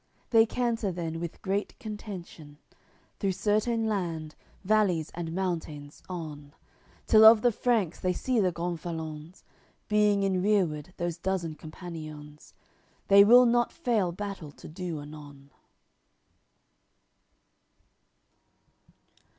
They 0.31 0.47
canter 0.47 0.91
then 0.91 1.19
with 1.19 1.43
great 1.43 1.77
contention 1.77 2.57
Through 3.19 3.33
Certeine 3.33 3.85
land, 3.85 4.33
valleys 4.63 5.11
and 5.13 5.31
mountains, 5.35 6.01
on, 6.09 6.55
Till 7.05 7.23
of 7.23 7.43
the 7.43 7.51
Franks 7.51 7.99
they 7.99 8.11
see 8.11 8.39
the 8.39 8.51
gonfalons, 8.51 9.43
Being 9.87 10.23
in 10.23 10.41
rereward 10.41 10.95
those 10.97 11.19
dozen 11.19 11.53
companions; 11.53 12.55
They 13.09 13.23
will 13.23 13.45
not 13.45 13.71
fail 13.71 14.11
battle 14.11 14.51
to 14.53 14.67
do 14.67 14.99
anon. 14.99 15.51